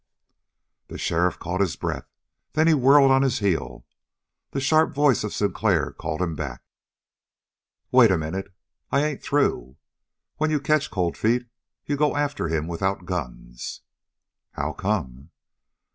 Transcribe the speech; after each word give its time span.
The 0.87 0.97
sheriff 0.97 1.37
caught 1.37 1.61
his 1.61 1.75
breath, 1.75 2.07
then 2.53 2.81
whirled 2.81 3.11
on 3.11 3.21
his 3.21 3.37
heel. 3.37 3.85
The 4.49 4.59
sharp 4.59 4.95
voice 4.95 5.23
of 5.23 5.31
Sinclair 5.31 5.91
called 5.91 6.23
him 6.23 6.33
back. 6.35 6.63
"Wait 7.91 8.09
a 8.09 8.17
minute. 8.17 8.51
I 8.91 9.03
ain't 9.05 9.21
through. 9.21 9.77
When 10.37 10.49
you 10.49 10.59
catch 10.59 10.89
Cold 10.89 11.17
Feet 11.17 11.45
you 11.85 11.97
go 11.97 12.15
after 12.17 12.47
him 12.47 12.65
without 12.65 13.05
guns." 13.05 13.81
"How 14.53 14.73
come?" 14.73 15.29